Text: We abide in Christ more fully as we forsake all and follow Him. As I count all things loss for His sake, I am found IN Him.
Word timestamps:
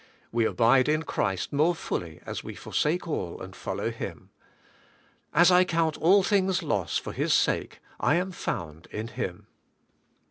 We 0.31 0.45
abide 0.45 0.89
in 0.89 1.03
Christ 1.03 1.53
more 1.53 1.75
fully 1.75 2.21
as 2.25 2.43
we 2.43 2.55
forsake 2.55 3.07
all 3.07 3.39
and 3.39 3.55
follow 3.55 3.91
Him. 3.91 4.31
As 5.31 5.51
I 5.51 5.63
count 5.63 5.95
all 5.97 6.23
things 6.23 6.63
loss 6.63 6.97
for 6.97 7.13
His 7.13 7.35
sake, 7.35 7.81
I 7.99 8.15
am 8.15 8.31
found 8.31 8.87
IN 8.89 9.09
Him. 9.09 9.45